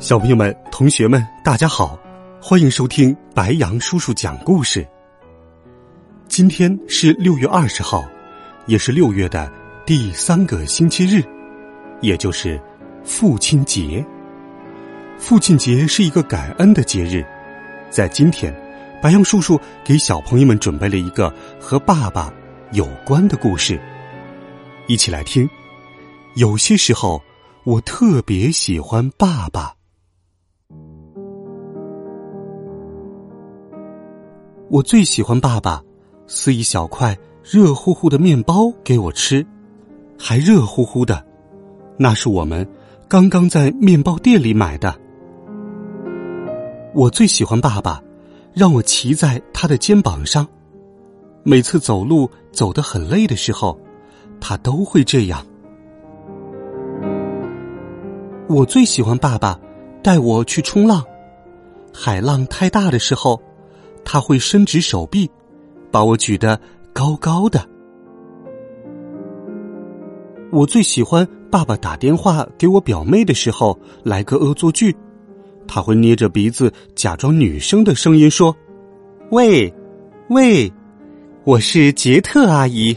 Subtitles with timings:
[0.00, 1.98] 小朋友们、同学们，大家好，
[2.40, 4.88] 欢迎收听白羊叔叔讲故事。
[6.26, 8.02] 今天是六月二十号，
[8.64, 9.52] 也是六月的
[9.84, 11.22] 第三个星期日，
[12.00, 12.58] 也就是
[13.04, 14.02] 父亲节。
[15.18, 17.22] 父亲节是一个感恩的节日，
[17.90, 18.54] 在今天，
[19.02, 21.30] 白羊叔叔给小朋友们准备了一个
[21.60, 22.32] 和爸爸
[22.72, 23.78] 有关的故事，
[24.86, 25.46] 一起来听。
[26.36, 27.22] 有些时候，
[27.64, 29.79] 我特别喜欢爸爸。
[34.70, 35.82] 我最喜欢爸爸
[36.28, 39.44] 撕一小块热乎乎的面包给我吃，
[40.16, 41.26] 还热乎乎的，
[41.96, 42.64] 那是我们
[43.08, 44.94] 刚刚在面包店里买的。
[46.94, 48.00] 我最喜欢爸爸
[48.54, 50.46] 让我骑在他的肩膀上，
[51.42, 53.76] 每次走路走得很累的时候，
[54.40, 55.44] 他都会这样。
[58.48, 59.58] 我最喜欢爸爸
[60.00, 61.04] 带我去冲浪，
[61.92, 63.42] 海浪太大的时候。
[64.04, 65.30] 他会伸直手臂，
[65.90, 66.60] 把我举得
[66.92, 67.64] 高高的。
[70.50, 74.96] 我最喜欢爸爸打电话给我表妹的时候来个恶作剧，
[75.66, 78.56] 他会捏着鼻子假装女生的声音说
[79.30, 79.72] ：“喂，
[80.28, 80.72] 喂，
[81.44, 82.96] 我是杰特阿姨。”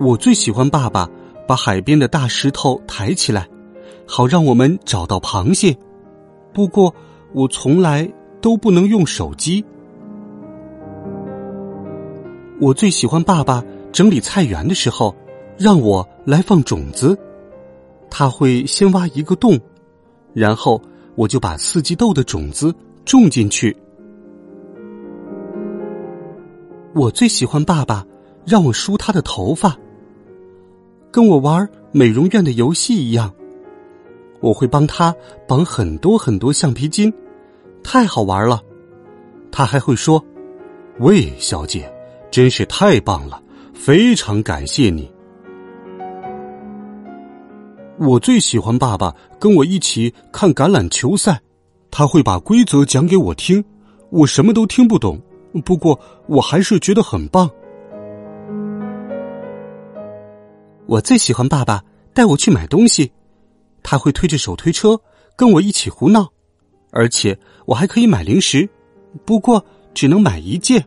[0.00, 1.08] 我最喜欢爸爸
[1.46, 3.48] 把海边的大石头抬起来，
[4.04, 5.76] 好让我们找到螃蟹。
[6.52, 6.92] 不过。
[7.34, 8.08] 我从来
[8.40, 9.64] 都不能用手机。
[12.60, 13.62] 我最喜欢爸爸
[13.92, 15.14] 整理菜园的时候，
[15.58, 17.18] 让我来放种子。
[18.08, 19.58] 他会先挖一个洞，
[20.32, 20.80] 然后
[21.16, 22.72] 我就把四季豆的种子
[23.04, 23.76] 种进去。
[26.94, 28.06] 我最喜欢爸爸
[28.46, 29.76] 让我梳他的头发，
[31.10, 33.32] 跟我玩美容院的游戏一样。
[34.38, 35.12] 我会帮他
[35.48, 37.12] 绑很多很多橡皮筋。
[37.84, 38.60] 太好玩了，
[39.52, 40.24] 他还会说
[40.98, 41.88] ：“喂，小姐，
[42.30, 43.40] 真是太棒了，
[43.74, 45.08] 非常感谢你。”
[48.00, 51.40] 我最喜欢爸爸跟我一起看橄榄球赛，
[51.90, 53.62] 他会把规则讲给我听，
[54.10, 55.20] 我什么都听不懂，
[55.64, 57.48] 不过我还是觉得很棒。
[60.86, 63.12] 我最喜欢爸爸带我去买东西，
[63.82, 65.00] 他会推着手推车
[65.36, 66.26] 跟我一起胡闹。
[66.96, 68.68] 而且我还可以买零食，
[69.24, 69.62] 不过
[69.92, 70.82] 只能买一件。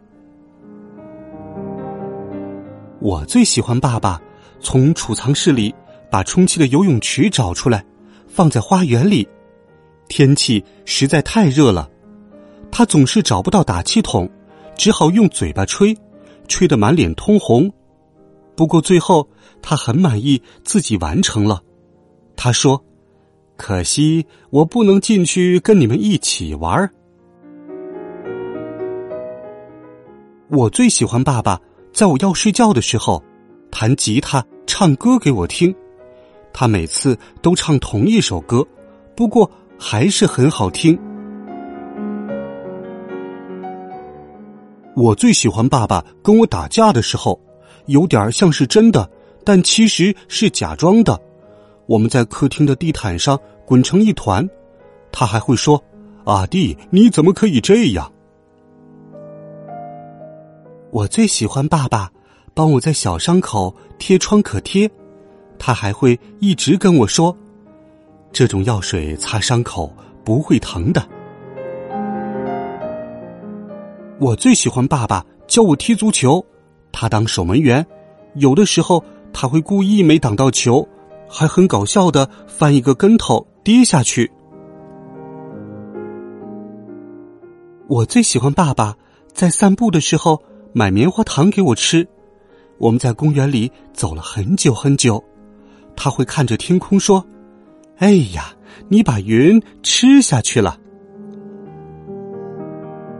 [2.99, 4.19] 我最喜欢爸爸
[4.61, 5.75] 从储藏室里
[6.09, 7.85] 把充气的游泳池找出来，
[8.25, 9.27] 放在花园里。
[10.07, 11.89] 天气实在太热了，
[12.71, 14.29] 他总是找不到打气筒，
[14.77, 15.93] 只好用嘴巴吹，
[16.47, 17.69] 吹得满脸通红。
[18.55, 19.27] 不过最后
[19.61, 21.61] 他很满意自己完成了，
[22.37, 22.81] 他说。
[23.57, 26.89] 可惜我不能进去跟你们一起玩。
[30.49, 31.59] 我最喜欢爸爸
[31.91, 33.21] 在我要睡觉的时候
[33.69, 35.75] 弹吉他、唱歌给我听。
[36.53, 38.65] 他每次都唱同一首歌，
[39.15, 40.97] 不过还是很好听。
[44.95, 47.39] 我最喜欢爸爸跟我打架的时候，
[47.87, 49.07] 有点像是真的，
[49.43, 51.19] 但其实是假装的。
[51.87, 54.47] 我们在客厅的地毯上滚成一团，
[55.11, 55.81] 他还会说
[56.25, 58.11] ：“阿弟，你怎么可以这样？”
[60.91, 62.11] 我最喜欢爸爸
[62.53, 64.89] 帮我在小伤口贴创可贴，
[65.57, 67.35] 他还会一直跟我说
[68.33, 69.93] ：“这种药水擦伤口
[70.25, 71.07] 不会疼的。”
[74.19, 76.45] 我最喜欢爸爸教我踢足球，
[76.91, 77.85] 他当守门员，
[78.35, 80.85] 有的时候他会故意没挡到球。
[81.29, 84.31] 还很搞笑的翻一个跟头跌下去。
[87.87, 88.95] 我最喜欢爸爸
[89.33, 90.41] 在散步的时候
[90.73, 92.07] 买棉花糖给我吃。
[92.79, 95.23] 我们在公园里走了很久很久，
[95.95, 97.25] 他会看着天空说
[97.97, 98.53] ：“哎呀，
[98.87, 100.77] 你把云吃下去了。”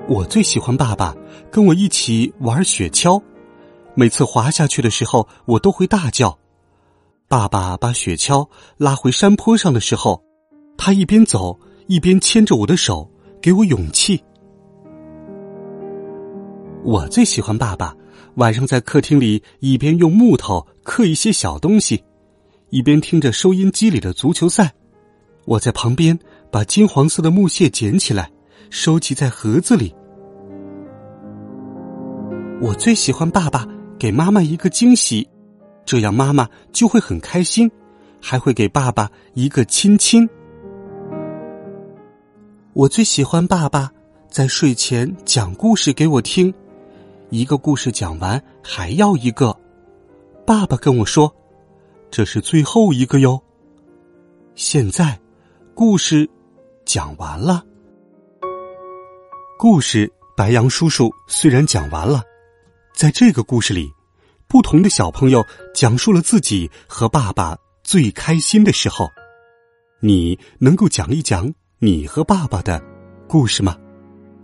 [0.08, 1.16] 我最喜欢爸爸
[1.52, 3.22] 跟我一起玩雪橇，
[3.96, 6.38] 每次滑下去的时候，我都会大叫。
[7.30, 8.48] 爸爸把雪橇
[8.78, 10.24] 拉回山坡上的时候，
[10.78, 13.10] 他一边走一边牵着我的手，
[13.42, 14.24] 给我勇气。
[16.86, 17.94] 我最喜欢爸爸
[18.36, 22.02] 晚上在客厅里一边用木头刻一些小东西，
[22.70, 24.74] 一边听着收音机里的足球赛。
[25.44, 26.18] 我在旁边
[26.50, 28.32] 把金黄色的木屑捡起来，
[28.70, 29.94] 收集在盒子里。
[32.62, 33.68] 我最喜欢爸爸
[34.00, 35.28] 给妈妈一个惊喜，
[35.88, 37.72] 这样妈妈就会很开心，
[38.22, 40.30] 还会给爸爸一个亲亲。
[42.74, 43.90] 我最喜欢爸爸
[44.30, 46.54] 在睡前讲故事给我听，
[47.30, 49.58] 一个故事讲完还要一个。
[50.46, 51.34] 爸爸跟我说
[52.12, 53.42] ：“这是最后一个哟。”
[54.56, 55.18] 现在，
[55.74, 56.30] 故事
[56.84, 57.64] 讲完了。
[59.58, 62.22] 故事白羊叔叔虽然讲完了。
[62.94, 63.90] 在这个故事里，
[64.48, 69.10] 不同的小朋友讲述了自己和爸爸最开心的时候。
[70.00, 72.82] 你能够讲一讲你和爸爸的
[73.28, 73.76] 故事吗？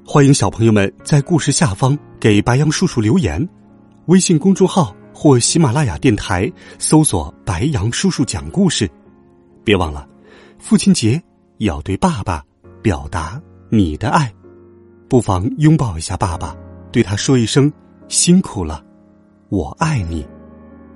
[0.06, 3.48] 欢迎小朋友们在故事下方给白羊叔叔留言。
[4.08, 8.90] 微信公众号或喜马拉雅电台搜索“白羊叔叔讲故事”。
[9.64, 10.06] 别忘了，
[10.60, 11.22] 父亲节
[11.60, 12.44] 要对爸爸
[12.82, 14.34] 表达你的爱，
[15.08, 16.54] 不妨拥抱一下爸爸，
[16.92, 17.72] 对他说一声。
[18.10, 18.84] 辛苦了，
[19.54, 20.26] 我爱你，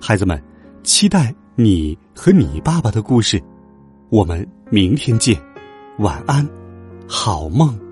[0.01, 0.43] 孩子们，
[0.81, 3.39] 期待你和你爸爸的故事。
[4.09, 5.39] 我们明天见，
[5.99, 6.43] 晚安，
[7.07, 7.86] 好梦。